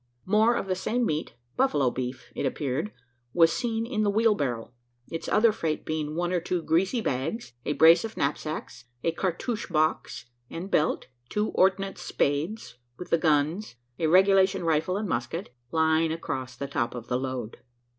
More 0.25 0.55
of 0.55 0.65
the 0.65 0.73
same 0.73 1.05
meat 1.05 1.35
buffalo 1.55 1.91
beef, 1.91 2.31
it 2.35 2.43
appeared 2.43 2.91
was 3.33 3.51
seen 3.53 3.85
in 3.85 4.01
the 4.01 4.09
wheelbarrow; 4.09 4.71
its 5.11 5.29
other 5.29 5.51
freight 5.51 5.85
being 5.85 6.15
one 6.15 6.33
or 6.33 6.39
two 6.39 6.63
greasy 6.63 7.01
bags, 7.01 7.53
a 7.65 7.73
brace 7.73 8.03
of 8.03 8.17
knapsacks, 8.17 8.85
a 9.03 9.11
cartouche 9.11 9.67
box 9.67 10.25
and 10.49 10.71
belt, 10.71 11.05
two 11.29 11.49
ordnance 11.49 12.01
spades, 12.01 12.79
with 12.97 13.11
the 13.11 13.19
guns 13.19 13.75
a 13.99 14.07
"regulation" 14.07 14.63
rifle 14.63 14.97
and 14.97 15.07
musket 15.07 15.53
lying 15.69 16.11
across 16.11 16.55
the 16.55 16.65
top 16.67 16.95
of 16.95 17.07
the 17.07 17.19
load. 17.19 17.57